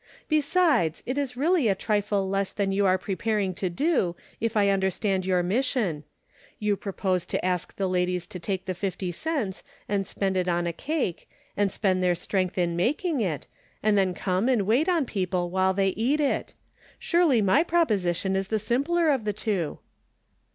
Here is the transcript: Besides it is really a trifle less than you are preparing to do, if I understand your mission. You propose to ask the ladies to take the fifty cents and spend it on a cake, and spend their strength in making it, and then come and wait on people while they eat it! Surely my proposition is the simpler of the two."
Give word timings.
Besides 0.27 1.03
it 1.05 1.15
is 1.19 1.37
really 1.37 1.67
a 1.67 1.75
trifle 1.75 2.27
less 2.27 2.51
than 2.51 2.71
you 2.71 2.87
are 2.87 2.97
preparing 2.97 3.53
to 3.53 3.69
do, 3.69 4.15
if 4.39 4.57
I 4.57 4.69
understand 4.71 5.27
your 5.27 5.43
mission. 5.43 6.05
You 6.57 6.75
propose 6.75 7.23
to 7.27 7.45
ask 7.45 7.75
the 7.75 7.85
ladies 7.87 8.25
to 8.25 8.39
take 8.39 8.65
the 8.65 8.73
fifty 8.73 9.11
cents 9.11 9.61
and 9.87 10.07
spend 10.07 10.37
it 10.37 10.47
on 10.47 10.65
a 10.65 10.73
cake, 10.73 11.29
and 11.55 11.71
spend 11.71 12.01
their 12.01 12.15
strength 12.15 12.57
in 12.57 12.75
making 12.75 13.19
it, 13.21 13.45
and 13.83 13.95
then 13.95 14.15
come 14.15 14.49
and 14.49 14.63
wait 14.65 14.89
on 14.89 15.05
people 15.05 15.51
while 15.51 15.75
they 15.75 15.89
eat 15.89 16.19
it! 16.19 16.55
Surely 16.97 17.39
my 17.39 17.61
proposition 17.61 18.35
is 18.35 18.47
the 18.47 18.57
simpler 18.57 19.09
of 19.11 19.23
the 19.23 19.33
two." 19.33 19.77